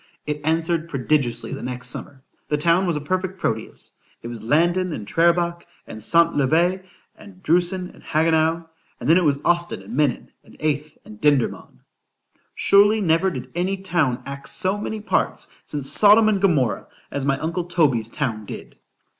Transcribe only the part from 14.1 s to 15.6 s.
act so many parts,